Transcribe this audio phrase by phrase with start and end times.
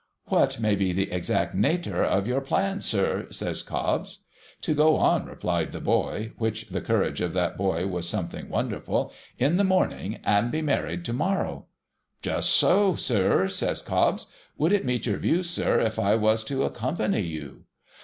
[0.35, 4.25] 'What may be tlie exact natur of your plans, sir?' says Cobbs.'
[4.63, 9.45] To go on,' replied the boy,— which the courage of that boy was something wonderful!—■'
[9.45, 11.67] in the morning, and be married to morrow.''
[12.23, 14.25] Just so, sir,' says Cobbs.'
[14.57, 17.65] Would it meet your views, sir, if I was to accompany you